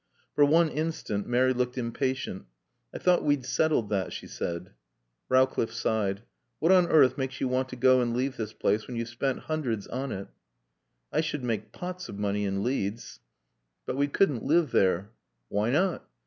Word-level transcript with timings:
For 0.33 0.43
one 0.43 0.69
instant 0.69 1.27
Mary 1.27 1.53
looked 1.53 1.77
impatient. 1.77 2.45
"I 2.91 2.97
thought 2.97 3.23
we'd 3.23 3.45
settled 3.45 3.89
that," 3.89 4.11
she 4.11 4.25
said. 4.25 4.71
Rowcliffe 5.29 5.71
sighed. 5.75 6.23
"What 6.57 6.71
on 6.71 6.87
earth 6.87 7.19
makes 7.19 7.39
you 7.39 7.47
want 7.47 7.69
to 7.69 7.75
go 7.75 8.01
and 8.01 8.15
leave 8.17 8.35
this 8.35 8.51
place 8.51 8.87
when 8.87 8.95
you've 8.95 9.09
spent 9.09 9.41
hundreds 9.41 9.85
on 9.85 10.11
it?" 10.11 10.29
"I 11.13 11.21
should 11.21 11.43
make 11.43 11.71
pots 11.71 12.09
of 12.09 12.17
money 12.17 12.45
in 12.45 12.63
Leeds." 12.63 13.19
"But 13.85 13.95
we 13.95 14.07
couldn't 14.07 14.41
live 14.43 14.71
there." 14.71 15.11
"Why 15.49 15.69
not?" 15.69 16.03